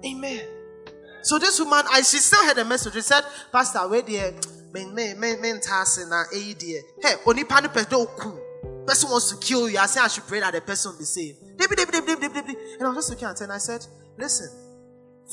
Amen. 0.06 0.46
So 1.22 1.40
this 1.40 1.60
woman, 1.60 1.84
I 1.92 2.02
she 2.02 2.18
still 2.18 2.44
had 2.44 2.58
a 2.58 2.66
message. 2.66 2.94
She 2.94 3.02
said, 3.02 3.24
Pastor, 3.52 3.88
where 3.88 4.02
the 4.02 4.34
men 4.74 4.94
men 4.94 5.20
men 5.20 5.42
men 5.42 5.62
task 5.62 6.00
na 6.08 6.24
a. 6.34 6.56
Hey, 7.02 7.16
only 7.26 7.44
pan 7.46 7.70
person 7.70 8.08
wants 9.10 9.32
to 9.32 9.38
kill 9.38 9.70
you. 9.70 9.78
I 9.78 9.86
say 9.86 10.02
I 10.02 10.08
should 10.08 10.28
pray 10.28 10.42
that 10.42 10.54
the 10.54 10.62
person 10.62 10.96
be 10.98 11.06
saved. 11.06 11.43
And 11.72 12.84
I 12.84 12.90
was 12.90 12.96
just 12.98 13.10
looking 13.10 13.28
at 13.28 13.40
her 13.40 13.46
and 13.46 13.54
I 13.54 13.58
said, 13.58 13.86
Listen, 14.18 14.50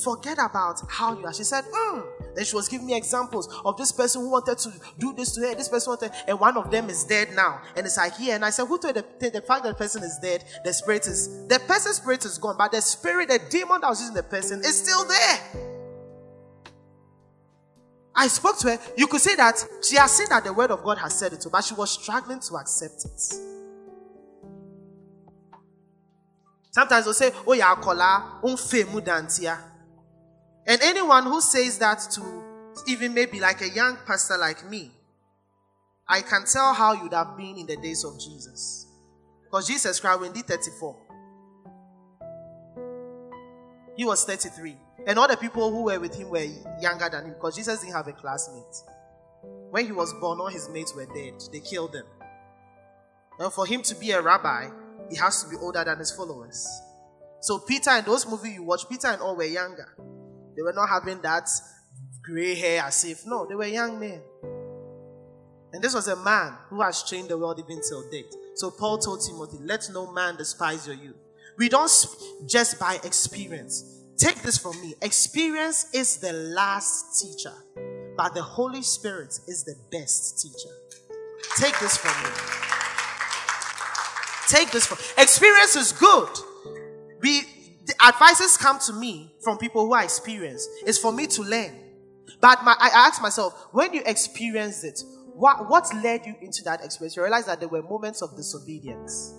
Forget 0.03 0.37
about 0.39 0.81
how 0.89 1.17
you 1.17 1.25
are. 1.25 1.33
She 1.33 1.43
said, 1.43 1.65
mm. 1.65 2.03
Then 2.33 2.45
she 2.45 2.55
was 2.55 2.67
giving 2.67 2.87
me 2.87 2.95
examples 2.95 3.53
of 3.65 3.77
this 3.77 3.91
person 3.91 4.21
who 4.21 4.31
wanted 4.31 4.57
to 4.59 4.71
do 4.97 5.13
this 5.13 5.35
to 5.35 5.41
her. 5.41 5.53
This 5.53 5.67
person 5.67 5.91
wanted, 5.91 6.11
and 6.27 6.39
one 6.39 6.57
of 6.57 6.71
them 6.71 6.89
is 6.89 7.03
dead 7.03 7.29
now. 7.35 7.61
And 7.75 7.85
it's 7.85 7.97
like 7.97 8.15
here. 8.15 8.35
And 8.35 8.45
I 8.45 8.51
said, 8.51 8.65
Who 8.65 8.79
told 8.79 8.95
the, 8.95 9.03
the 9.19 9.41
fact 9.41 9.63
that 9.63 9.69
the 9.69 9.75
person 9.75 10.01
is 10.01 10.17
dead? 10.21 10.45
The 10.63 10.73
spirit 10.73 11.07
is 11.07 11.45
the 11.47 11.59
person's 11.67 11.97
spirit 11.97 12.25
is 12.25 12.37
gone, 12.37 12.55
but 12.57 12.71
the 12.71 12.81
spirit, 12.81 13.27
the 13.27 13.39
demon 13.49 13.81
that 13.81 13.89
was 13.89 13.99
using 13.99 14.15
the 14.15 14.23
person 14.23 14.59
is 14.61 14.81
still 14.81 15.05
there. 15.05 15.39
I 18.15 18.27
spoke 18.27 18.57
to 18.59 18.71
her. 18.71 18.79
You 18.97 19.07
could 19.07 19.21
say 19.21 19.35
that 19.35 19.63
she 19.83 19.97
has 19.97 20.11
seen 20.11 20.27
that 20.29 20.43
the 20.43 20.53
word 20.53 20.71
of 20.71 20.83
God 20.83 20.97
has 20.99 21.17
said 21.17 21.33
it 21.33 21.41
to, 21.41 21.49
but 21.49 21.63
she 21.63 21.73
was 21.73 21.91
struggling 21.91 22.39
to 22.39 22.55
accept 22.55 23.05
it. 23.05 23.60
Sometimes 26.71 27.05
they'll 27.05 27.13
say, 27.13 27.31
Oh, 27.45 27.53
yeah, 27.53 27.75
kola, 27.75 28.39
um, 28.43 28.55
dantia. 28.55 29.57
And 30.65 30.81
anyone 30.81 31.23
who 31.23 31.41
says 31.41 31.77
that 31.79 31.99
to 32.13 32.43
even 32.87 33.13
maybe 33.13 33.39
like 33.39 33.61
a 33.61 33.69
young 33.69 33.97
pastor 34.05 34.37
like 34.37 34.69
me, 34.69 34.91
I 36.07 36.21
can 36.21 36.45
tell 36.45 36.73
how 36.73 36.93
you'd 36.93 37.13
have 37.13 37.37
been 37.37 37.57
in 37.57 37.65
the 37.65 37.77
days 37.77 38.03
of 38.03 38.19
Jesus. 38.19 38.87
Because 39.43 39.67
Jesus 39.67 39.99
Christ, 39.99 40.21
when 40.21 40.33
he 40.33 40.41
34, 40.41 40.95
he 43.97 44.05
was 44.05 44.23
33. 44.23 44.77
And 45.07 45.17
all 45.19 45.27
the 45.27 45.37
people 45.37 45.71
who 45.71 45.83
were 45.83 45.99
with 45.99 46.15
him 46.15 46.29
were 46.29 46.47
younger 46.79 47.09
than 47.09 47.25
him 47.25 47.33
because 47.33 47.55
Jesus 47.55 47.81
didn't 47.81 47.95
have 47.95 48.07
a 48.07 48.13
classmate. 48.13 48.63
When 49.71 49.85
he 49.85 49.91
was 49.91 50.13
born, 50.13 50.39
all 50.39 50.47
his 50.47 50.69
mates 50.69 50.93
were 50.93 51.07
dead. 51.07 51.33
They 51.51 51.59
killed 51.59 51.93
them. 51.93 52.05
And 53.39 53.51
for 53.51 53.65
him 53.65 53.81
to 53.83 53.95
be 53.95 54.11
a 54.11 54.21
rabbi, 54.21 54.69
he 55.11 55.17
has 55.17 55.43
to 55.43 55.49
be 55.49 55.57
older 55.57 55.83
than 55.83 55.99
his 55.99 56.11
followers. 56.11 56.67
So 57.41 57.59
Peter 57.59 57.89
and 57.89 58.05
those 58.05 58.25
movies 58.25 58.55
you 58.55 58.63
watch, 58.63 58.87
Peter 58.89 59.07
and 59.07 59.21
all 59.21 59.35
were 59.35 59.43
younger. 59.43 59.95
They 60.55 60.61
were 60.61 60.73
not 60.73 60.89
having 60.89 61.21
that 61.21 61.49
gray 62.23 62.55
hair 62.55 62.83
as 62.83 63.03
if, 63.03 63.25
no, 63.25 63.45
they 63.47 63.55
were 63.55 63.65
young 63.65 63.99
men. 63.99 64.21
And 65.73 65.83
this 65.83 65.93
was 65.93 66.07
a 66.07 66.15
man 66.15 66.53
who 66.69 66.81
has 66.81 67.03
changed 67.03 67.29
the 67.29 67.37
world 67.37 67.59
even 67.59 67.81
till 67.87 68.09
date. 68.09 68.33
So 68.55 68.71
Paul 68.71 68.97
told 68.97 69.21
Timothy, 69.25 69.57
let 69.61 69.89
no 69.93 70.11
man 70.11 70.35
despise 70.37 70.85
your 70.85 70.95
youth. 70.95 71.15
We 71.57 71.69
don't 71.69 71.91
just 72.47 72.79
by 72.79 72.95
experience. 73.03 73.83
Take 74.17 74.41
this 74.43 74.57
from 74.57 74.79
me. 74.81 74.93
Experience 75.01 75.87
is 75.93 76.17
the 76.17 76.33
last 76.33 77.19
teacher, 77.19 77.53
but 78.15 78.33
the 78.33 78.43
Holy 78.43 78.81
Spirit 78.81 79.39
is 79.47 79.63
the 79.63 79.75
best 79.91 80.41
teacher. 80.41 80.75
Take 81.57 81.79
this 81.79 81.97
from 81.97 82.11
me. 82.23 82.60
Take 84.47 84.71
this 84.71 84.85
For, 84.85 84.95
experience 85.21 85.75
is 85.75 85.91
good. 85.91 86.29
The 87.21 87.95
advices 88.05 88.57
come 88.57 88.79
to 88.79 88.93
me 88.93 89.33
from 89.43 89.57
people 89.57 89.85
who 89.85 89.93
are 89.93 90.03
experienced. 90.03 90.69
It's 90.85 90.97
for 90.97 91.11
me 91.11 91.27
to 91.27 91.41
learn. 91.41 91.75
But 92.39 92.63
my, 92.63 92.75
I 92.79 92.89
ask 92.93 93.21
myself, 93.21 93.67
when 93.71 93.93
you 93.93 94.01
experienced 94.05 94.83
it, 94.83 95.01
what, 95.33 95.69
what 95.69 95.87
led 96.03 96.25
you 96.25 96.35
into 96.41 96.63
that 96.63 96.83
experience? 96.83 97.15
You 97.15 97.23
realize 97.23 97.45
that 97.45 97.59
there 97.59 97.69
were 97.69 97.81
moments 97.81 98.21
of 98.21 98.35
disobedience. 98.35 99.33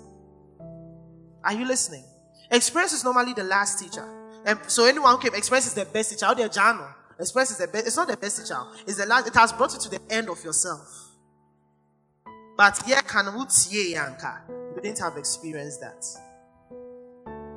Are 1.45 1.53
you 1.53 1.65
listening? 1.65 2.05
Experience 2.51 2.93
is 2.93 3.05
normally 3.05 3.33
the 3.33 3.45
last 3.45 3.79
teacher. 3.79 4.07
And 4.45 4.59
so 4.67 4.85
anyone 4.85 5.17
who 5.17 5.23
came, 5.23 5.35
experience 5.35 5.67
is 5.67 5.75
the 5.75 5.85
best 5.85 6.11
teacher. 6.11 6.27
How 6.27 6.35
journal? 6.35 6.89
Experience 7.19 7.53
is 7.53 7.59
the 7.59 7.69
best. 7.69 7.87
It's 7.87 7.97
not 7.97 8.09
the 8.09 8.17
best 8.17 8.39
teacher. 8.41 8.59
It's 8.87 8.97
the 8.97 9.07
last. 9.07 9.29
It 9.29 9.35
has 9.35 9.53
brought 9.53 9.73
you 9.73 9.79
to 9.79 9.89
the 9.89 10.01
end 10.11 10.29
of 10.29 10.43
yourself. 10.45 11.11
But 12.57 12.81
yeah, 12.87 13.01
can 13.03 13.27
you 14.75 14.83
didn't 14.83 14.99
have 14.99 15.17
experienced 15.17 15.81
that. 15.81 16.05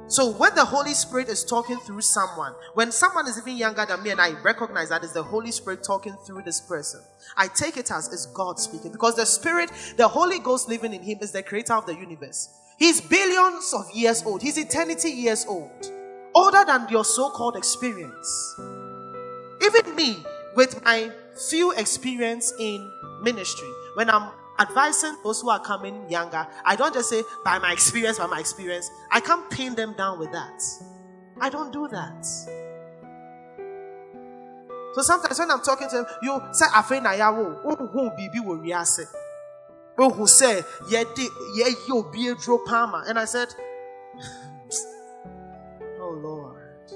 So 0.07 0.31
when 0.33 0.53
the 0.53 0.65
Holy 0.65 0.93
Spirit 0.93 1.29
is 1.29 1.43
talking 1.43 1.77
through 1.77 2.01
someone, 2.01 2.53
when 2.75 2.91
someone 2.91 3.27
is 3.27 3.39
even 3.39 3.57
younger 3.57 3.85
than 3.87 4.03
me 4.03 4.11
and 4.11 4.21
I 4.21 4.39
recognize 4.43 4.89
that 4.89 5.03
is 5.03 5.13
the 5.13 5.23
Holy 5.23 5.51
Spirit 5.51 5.83
talking 5.83 6.15
through 6.27 6.43
this 6.43 6.61
person, 6.61 7.01
I 7.35 7.47
take 7.47 7.77
it 7.77 7.89
as 7.91 8.09
is 8.09 8.27
God 8.27 8.59
speaking 8.59 8.91
because 8.91 9.15
the 9.15 9.25
Spirit, 9.25 9.71
the 9.97 10.07
Holy 10.07 10.37
Ghost 10.37 10.69
living 10.69 10.93
in 10.93 11.01
him 11.01 11.17
is 11.21 11.31
the 11.31 11.41
creator 11.41 11.73
of 11.73 11.87
the 11.87 11.95
universe. 11.95 12.49
He's 12.77 13.01
billions 13.01 13.73
of 13.73 13.89
years 13.95 14.23
old. 14.23 14.43
He's 14.43 14.57
eternity 14.57 15.09
years 15.09 15.45
old. 15.47 15.91
Older 16.35 16.63
than 16.67 16.87
your 16.89 17.05
so 17.05 17.29
called 17.29 17.55
experience. 17.55 18.55
Even 19.63 19.95
me, 19.95 20.23
with 20.55 20.83
my 20.83 21.09
few 21.49 21.71
experience 21.71 22.53
in 22.59 22.91
ministry, 23.23 23.69
when 23.95 24.09
I'm 24.09 24.29
advising 24.59 25.17
those 25.23 25.41
who 25.41 25.49
are 25.49 25.59
coming 25.59 26.09
younger, 26.09 26.47
I 26.63 26.75
don't 26.75 26.93
just 26.93 27.09
say 27.09 27.23
by 27.43 27.59
my 27.59 27.71
experience, 27.71 28.17
by 28.17 28.27
my 28.27 28.39
experience. 28.39 28.89
I 29.11 29.19
can't 29.19 29.49
pin 29.49 29.75
them 29.75 29.93
down 29.93 30.19
with 30.19 30.31
that. 30.31 30.61
I 31.39 31.49
don't 31.49 31.71
do 31.73 31.87
that. 31.89 32.25
So 34.95 35.01
sometimes 35.01 35.37
when 35.37 35.51
I'm 35.51 35.61
talking 35.61 35.89
to 35.89 35.95
them, 35.97 36.05
you 36.21 36.41
say, 36.53 36.65
"Afe 36.67 37.03
na 37.03 37.11
yawo, 37.11 37.61
who 37.91 38.11
bibi 38.15 38.39
wo 38.39 38.57
wiase." 38.57 39.05
Who 39.97 40.27
say, 40.27 40.63
"Ye 40.89 41.03
di 41.15 41.29
ye 41.55 41.75
yo 41.87 42.03
be 42.03 42.29
a 42.29 42.35
palmer," 42.65 43.03
and 43.05 43.19
I 43.19 43.25
said, 43.25 43.53
"Oh 45.99 46.11
Lord, 46.11 46.91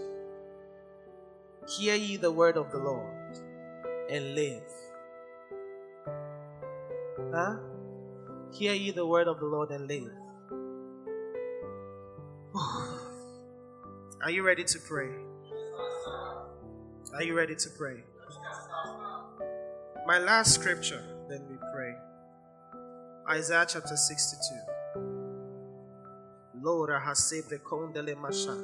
hear 1.68 1.96
ye 1.96 2.16
the 2.16 2.32
word 2.32 2.56
of 2.56 2.72
the 2.72 2.78
Lord 2.78 3.38
and 4.10 4.36
live." 4.36 4.64
Huh? 7.34 7.58
Hear 8.52 8.74
ye 8.74 8.92
the 8.92 9.06
word 9.06 9.28
of 9.28 9.40
the 9.40 9.46
Lord 9.46 9.70
and 9.70 9.88
live. 9.88 10.12
Are 14.24 14.32
you 14.32 14.44
ready 14.44 14.64
to 14.64 14.80
pray? 14.80 15.10
Are 17.14 17.24
you 17.24 17.36
ready 17.36 17.56
to 17.56 17.70
pray? 17.78 18.04
My 20.08 20.18
last 20.18 20.56
scripture, 20.56 21.04
then 21.30 21.46
we 21.50 21.58
pray. 21.72 21.94
Isaiah 23.30 23.66
chapter 23.68 23.96
62. 23.96 24.70
Lora 26.64 27.00
hasebe 27.00 27.60
kondele 27.60 28.18
masha. 28.18 28.56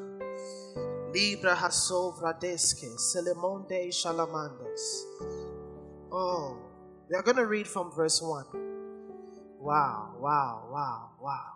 Libra 1.14 1.56
hasovra 1.56 2.34
deske 2.40 2.98
selemonde 2.98 3.92
shalamandos. 3.92 5.06
Oh, 6.12 6.58
we 7.10 7.16
are 7.16 7.22
going 7.22 7.38
to 7.38 7.46
read 7.46 7.68
from 7.68 7.92
verse 7.92 8.22
1. 8.22 8.46
Wow, 9.60 10.16
wow, 10.20 10.68
wow, 10.72 11.10
wow. 11.20 11.52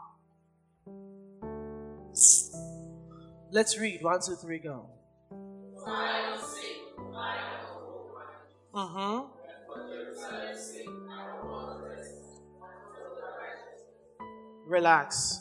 Let's 3.52 3.80
read. 3.80 4.02
One, 4.02 4.20
two, 4.22 4.36
three, 4.36 4.60
go. 4.60 4.86
Mm-hmm. 8.76 9.26
Relax. 14.68 15.40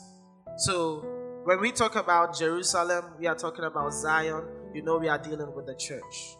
So, 0.57 1.05
when 1.43 1.59
we 1.61 1.71
talk 1.71 1.95
about 1.95 2.35
Jerusalem, 2.37 3.05
we 3.19 3.27
are 3.27 3.35
talking 3.35 3.65
about 3.65 3.93
Zion. 3.93 4.43
You 4.73 4.81
know, 4.81 4.97
we 4.97 5.07
are 5.07 5.19
dealing 5.19 5.53
with 5.55 5.67
the 5.67 5.75
church. 5.75 6.35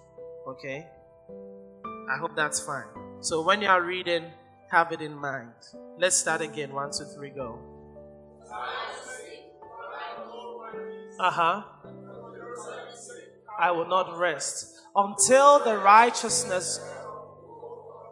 Okay? 0.47 0.87
I 2.09 2.17
hope 2.17 2.35
that's 2.35 2.59
fine. 2.59 3.08
So, 3.21 3.41
when 3.41 3.61
you 3.61 3.67
are 3.67 3.81
reading, 3.81 4.25
have 4.71 4.91
it 4.91 5.01
in 5.01 5.13
mind. 5.13 5.51
Let's 5.97 6.15
start 6.15 6.41
again. 6.41 6.71
One, 6.73 6.91
two, 6.91 7.03
three, 7.03 7.31
go. 7.31 7.59
Uh 11.19 11.31
huh. 11.31 11.63
I 13.59 13.71
will 13.71 13.87
not 13.87 14.17
rest 14.17 14.79
until 14.95 15.63
the 15.65 15.77
righteousness 15.77 16.79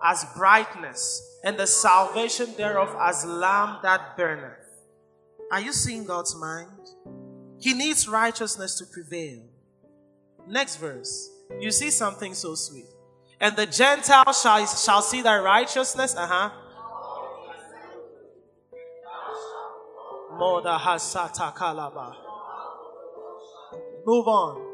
as 0.04 0.26
brightness 0.36 1.24
and 1.46 1.58
the 1.58 1.68
salvation 1.68 2.54
thereof 2.58 2.94
as 3.00 3.24
lamp 3.26 3.82
that 3.84 4.18
burneth. 4.18 4.60
Are 5.52 5.62
you 5.62 5.72
seeing 5.72 6.04
God's 6.04 6.36
mind? 6.36 6.90
He 7.60 7.74
needs 7.74 8.10
righteousness 8.10 8.78
to 8.80 8.86
prevail. 8.86 9.44
Next 10.46 10.76
verse. 10.76 11.30
You 11.62 11.72
see 11.72 11.92
something 11.92 12.34
so 12.34 12.56
sweet. 12.56 12.97
And 13.40 13.56
the 13.56 13.66
Gentiles 13.66 14.42
shall, 14.42 14.66
shall 14.66 15.02
see 15.02 15.22
thy 15.22 15.38
righteousness. 15.38 16.16
Uh 16.16 16.28
huh. 16.28 16.50
Move 24.06 24.28
on. 24.28 24.68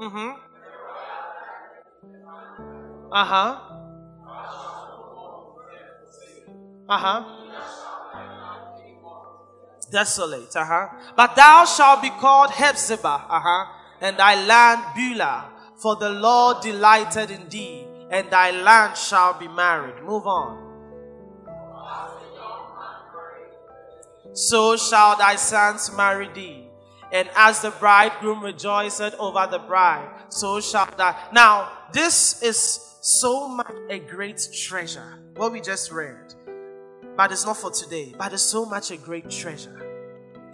Mm-hmm. 0.00 0.30
Uh-huh. 3.12 3.60
Uh-huh. 6.88 7.43
Desolate, 9.94 10.56
uh-huh. 10.56 10.88
But 11.14 11.36
thou 11.36 11.64
shalt 11.64 12.02
be 12.02 12.10
called 12.10 12.50
Hephzibah, 12.50 13.26
uh-huh, 13.30 13.72
and 14.00 14.16
thy 14.16 14.34
land 14.44 14.82
Beulah, 14.96 15.52
for 15.80 15.94
the 15.94 16.10
Lord 16.10 16.62
delighted 16.62 17.30
in 17.30 17.48
thee, 17.48 17.86
and 18.10 18.28
thy 18.28 18.50
land 18.50 18.96
shall 18.96 19.38
be 19.38 19.46
married. 19.46 20.02
Move 20.02 20.26
on. 20.26 20.64
So 24.32 24.76
shall 24.76 25.16
thy 25.16 25.36
sons 25.36 25.92
marry 25.96 26.28
thee. 26.34 26.66
And 27.12 27.30
as 27.36 27.60
the 27.60 27.70
bridegroom 27.70 28.42
rejoiceth 28.42 29.14
over 29.20 29.46
the 29.48 29.60
bride, 29.60 30.10
so 30.28 30.60
shall 30.60 30.88
that. 30.96 31.32
Now, 31.32 31.70
this 31.92 32.42
is 32.42 32.58
so 33.00 33.46
much 33.46 33.72
a 33.88 34.00
great 34.00 34.42
treasure. 34.52 35.20
What 35.36 35.52
we 35.52 35.60
just 35.60 35.92
read. 35.92 36.34
But 37.16 37.30
it's 37.30 37.46
not 37.46 37.58
for 37.58 37.70
today. 37.70 38.12
But 38.18 38.32
it's 38.32 38.42
so 38.42 38.66
much 38.66 38.90
a 38.90 38.96
great 38.96 39.30
treasure. 39.30 39.83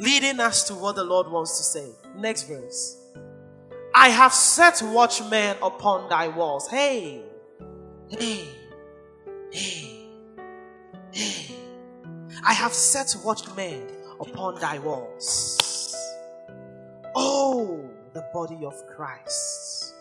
Leading 0.01 0.41
us 0.41 0.65
to 0.65 0.75
what 0.75 0.97
the 0.97 1.05
Lord 1.05 1.31
wants 1.31 1.59
to 1.59 1.63
say. 1.63 1.91
Next 2.17 2.45
verse. 2.45 2.97
I 3.95 4.09
have 4.09 4.33
set 4.33 4.81
watchmen 4.83 5.59
upon 5.63 6.09
thy 6.09 6.29
walls. 6.29 6.69
Hey, 6.71 7.23
hey, 8.09 8.49
hey, 9.53 10.07
hey. 11.13 11.55
I 12.43 12.55
have 12.55 12.73
set 12.73 13.15
watchmen 13.23 13.89
upon 14.19 14.59
thy 14.59 14.79
walls. 14.79 15.95
Oh, 17.15 17.87
the 18.15 18.25
body 18.33 18.65
of 18.65 18.73
Christ. 18.97 19.95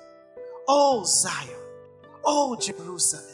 Oh, 0.66 1.04
Zion. 1.04 1.60
Oh, 2.24 2.56
Jerusalem. 2.56 3.26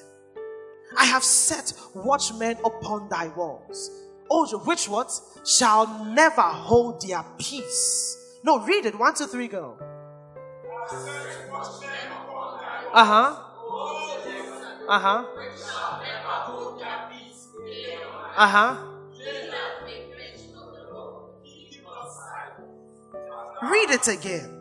I 0.97 1.06
have 1.06 1.23
set 1.23 1.73
watchmen 1.93 2.58
upon 2.65 3.08
thy 3.10 3.28
walls. 3.28 3.91
Oh, 4.30 4.46
which 4.66 4.90
what? 4.90 5.12
Shall 5.46 6.06
never 6.06 6.42
hold 6.42 7.02
their 7.02 7.24
peace. 7.38 8.18
No, 8.44 8.60
read 8.60 8.86
it. 8.86 8.98
One, 8.98 9.14
two, 9.14 9.28
three, 9.28 9.48
go. 9.48 9.78
Uh 12.94 13.06
huh. 13.06 13.36
Uh 14.88 15.00
huh. 15.00 15.26
Uh 18.38 18.48
huh. 18.48 18.78
Read 23.64 23.90
it 23.92 24.08
again. 24.08 24.52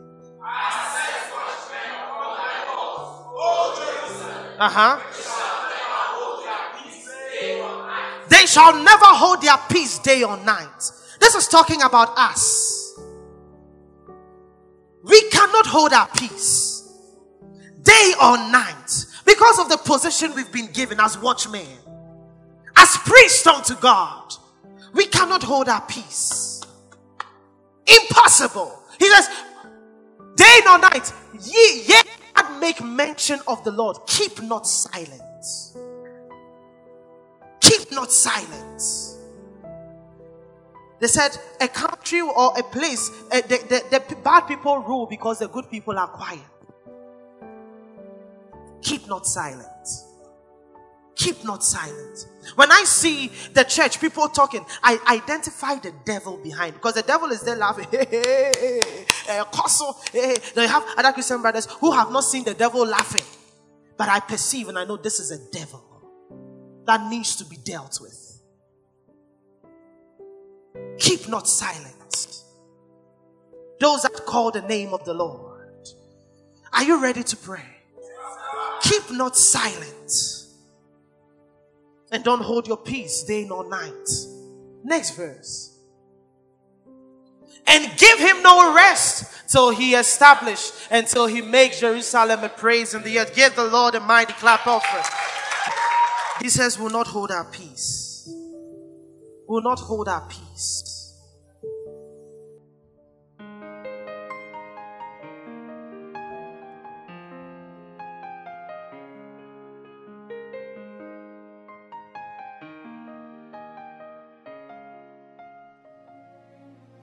Uh 4.59 4.69
huh. 4.71 5.34
Shall 8.55 8.73
never 8.85 9.07
hold 9.07 9.43
their 9.43 9.59
peace 9.69 9.99
day 9.99 10.23
or 10.23 10.37
night. 10.45 10.93
This 11.21 11.35
is 11.35 11.49
talking 11.49 11.83
about 11.83 12.17
us. 12.17 12.97
We 15.03 15.29
cannot 15.31 15.67
hold 15.67 15.93
our 15.93 16.09
peace 16.17 16.89
day 17.83 18.13
or 18.23 18.39
night 18.39 19.07
because 19.27 19.59
of 19.59 19.69
the 19.69 19.77
position 19.77 20.35
we've 20.37 20.53
been 20.53 20.71
given 20.73 21.01
as 21.01 21.19
watchmen, 21.19 21.67
as 22.77 22.97
priests 22.99 23.45
unto 23.45 23.75
God. 23.75 24.33
We 24.95 25.07
cannot 25.07 25.43
hold 25.43 25.69
our 25.69 25.85
peace. 25.87 26.63
Impossible. 27.87 28.81
He 29.01 29.11
says, 29.11 29.29
day 30.37 30.61
nor 30.65 30.79
night, 30.79 31.13
ye 31.43 31.83
yet 31.89 32.07
make 32.61 32.83
mention 32.83 33.41
of 33.49 33.63
the 33.65 33.73
Lord. 33.73 33.99
Keep 34.07 34.43
not 34.43 34.67
silent. 34.67 35.34
Not 37.95 38.11
silent. 38.11 38.83
They 41.01 41.07
said 41.07 41.37
a 41.61 41.69
country 41.69 42.21
or 42.21 42.59
a 42.59 42.63
place, 42.63 43.11
uh, 43.31 43.41
the, 43.43 43.85
the, 43.91 44.03
the 44.09 44.17
bad 44.17 44.43
people 44.43 44.79
rule 44.79 45.07
because 45.07 45.39
the 45.39 45.49
good 45.49 45.71
people 45.71 45.99
are 45.99 46.09
quiet. 46.09 46.41
Keep 48.83 49.09
not 49.09 49.27
silent. 49.27 49.89
Keep 51.15 51.45
not 51.45 51.63
silent. 51.63 52.27
When 52.57 52.71
I 52.73 52.85
see 52.85 53.31
the 53.53 53.65
church, 53.65 54.01
people 54.01 54.29
talking, 54.29 54.65
I 54.83 54.99
identify 55.09 55.77
the 55.77 55.93
devil 56.05 56.37
behind 56.39 56.75
because 56.75 56.95
the 56.95 57.03
devil 57.03 57.31
is 57.31 57.43
there 57.43 57.57
laughing. 57.57 57.87
Hey, 57.93 58.53
hey. 58.59 59.07
Hey, 60.13 60.37
They 60.55 60.67
have 60.67 60.85
other 60.97 61.13
Christian 61.13 61.41
brothers 61.41 61.67
who 61.67 61.93
have 61.93 62.11
not 62.11 62.25
seen 62.25 62.45
the 62.45 62.55
devil 62.55 62.87
laughing, 62.87 63.25
but 63.97 64.09
I 64.09 64.21
perceive 64.21 64.69
and 64.69 64.79
I 64.79 64.85
know 64.85 64.97
this 64.97 65.21
is 65.21 65.31
a 65.31 65.39
devil. 65.51 65.94
That 66.87 67.09
needs 67.09 67.37
to 67.37 67.45
be 67.45 67.57
dealt 67.57 68.01
with. 68.01 68.41
Keep 70.99 71.29
not 71.29 71.49
silent. 71.49 72.43
Those 73.81 74.03
that 74.03 74.13
call 74.27 74.51
the 74.51 74.63
name 74.63 74.95
of 74.95 75.05
the 75.05 75.15
Lord, 75.15 75.89
are 76.73 76.85
you 76.85 77.03
ready 77.03 77.23
to 77.23 77.37
pray? 77.37 77.65
Keep 78.83 79.13
not 79.13 79.37
silent. 79.37 80.13
And 82.13 82.23
don't 82.23 82.43
hold 82.43 82.69
your 82.69 82.77
peace 82.77 83.25
day 83.25 83.45
nor 83.45 83.69
night. 83.69 84.09
Next 84.85 85.17
verse. 85.17 85.77
And 87.67 87.91
give 87.99 88.19
him 88.19 88.43
no 88.43 88.75
rest 88.75 89.51
till 89.51 89.71
he 89.71 89.95
establish, 89.95 90.71
until 90.91 91.27
he 91.27 91.41
makes 91.41 91.81
Jerusalem 91.81 92.45
a 92.45 92.49
praise 92.49 92.95
in 92.95 93.03
the 93.03 93.19
earth. 93.19 93.35
Give 93.35 93.55
the 93.55 93.65
Lord 93.65 93.95
a 93.95 94.01
mighty 94.01 94.33
clap 94.35 94.67
offering. 94.67 95.05
He 96.41 96.49
says, 96.49 96.79
Will 96.79 96.91
not 96.91 97.07
hold 97.07 97.31
our 97.31 97.45
peace. 97.45 98.29
Will 99.47 99.63
not 99.63 99.79
hold 99.79 100.09
our 100.09 100.27
peace. 100.29 100.91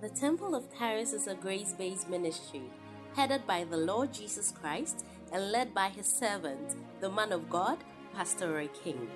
The 0.02 0.10
Temple 0.10 0.56
of 0.56 0.65
Charis 0.78 1.13
is 1.13 1.28
a 1.28 1.36
grace 1.36 1.74
based 1.74 2.10
ministry 2.10 2.63
headed 3.15 3.46
by 3.46 3.63
the 3.63 3.78
Lord 3.78 4.13
Jesus 4.13 4.52
Christ 4.52 5.06
and 5.32 5.52
led 5.52 5.74
by 5.74 5.89
his 5.89 6.06
servant, 6.06 6.76
the 7.00 7.10
man 7.10 7.32
of 7.32 7.50
God, 7.50 7.78
Pastor 8.15 8.52
Roy 8.54 8.69
King. 8.84 9.08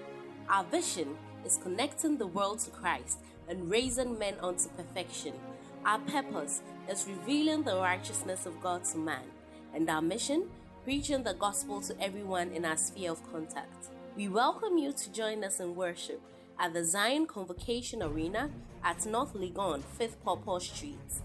Our 0.49 0.63
vision 0.63 1.17
is 1.45 1.59
connecting 1.61 2.17
the 2.17 2.27
world 2.27 2.59
to 2.59 2.71
Christ 2.71 3.19
and 3.47 3.69
raising 3.69 4.17
men 4.17 4.35
unto 4.41 4.69
perfection. 4.69 5.33
Our 5.85 5.99
purpose 5.99 6.61
is 6.89 7.05
revealing 7.07 7.63
the 7.63 7.77
righteousness 7.77 8.45
of 8.45 8.61
God 8.61 8.83
to 8.85 8.97
man, 8.97 9.23
and 9.73 9.89
our 9.89 10.01
mission, 10.01 10.49
preaching 10.83 11.23
the 11.23 11.33
gospel 11.33 11.81
to 11.81 12.01
everyone 12.01 12.51
in 12.51 12.65
our 12.65 12.77
sphere 12.77 13.11
of 13.11 13.31
contact. 13.31 13.87
We 14.15 14.29
welcome 14.29 14.77
you 14.77 14.93
to 14.93 15.11
join 15.11 15.43
us 15.43 15.59
in 15.59 15.75
worship 15.75 16.21
at 16.57 16.73
the 16.73 16.83
Zion 16.85 17.27
Convocation 17.27 18.01
Arena 18.01 18.49
at 18.83 19.05
North 19.05 19.33
Legon, 19.33 19.83
5th 19.99 20.15
Pawpaw 20.23 20.59
Street. 20.59 21.21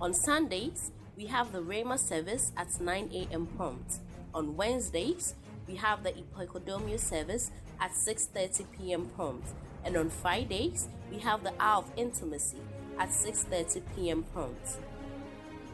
On 0.00 0.14
Sundays, 0.14 0.90
we 1.16 1.26
have 1.26 1.52
the 1.52 1.60
Rhema 1.60 1.98
service 1.98 2.50
at 2.56 2.80
9 2.80 3.10
a.m. 3.12 3.46
prompt. 3.56 3.98
On 4.32 4.56
Wednesdays, 4.56 5.34
we 5.66 5.76
have 5.76 6.02
the 6.02 6.12
Epicodomio 6.12 6.98
service 6.98 7.50
at 7.80 7.92
6.30 7.92 8.64
p.m. 8.76 9.06
prompt. 9.06 9.48
And 9.84 9.96
on 9.96 10.10
Fridays, 10.10 10.88
we 11.10 11.18
have 11.18 11.44
the 11.44 11.52
Hour 11.60 11.84
of 11.84 11.92
Intimacy 11.96 12.60
at 12.98 13.10
6.30 13.10 13.82
p.m. 13.94 14.24
prompt. 14.32 14.78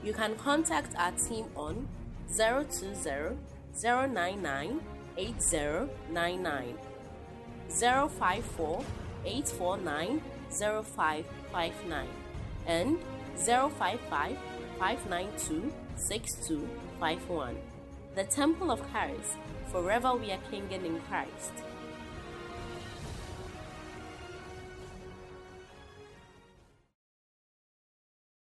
You 0.03 0.12
can 0.12 0.35
contact 0.37 0.94
our 0.96 1.12
team 1.12 1.46
on 1.55 1.88
020 2.37 3.37
099 3.83 4.81
8099 5.16 6.79
054 7.68 8.85
849 9.24 10.22
0559 10.50 12.09
and 12.66 12.98
055 13.37 14.37
592 14.79 15.72
6251. 15.96 17.57
The 18.14 18.24
Temple 18.24 18.70
of 18.70 18.81
Charis, 18.92 19.37
forever 19.70 20.14
we 20.14 20.33
are 20.33 20.38
kinging 20.50 20.85
in 20.85 21.00
Christ. 21.02 21.69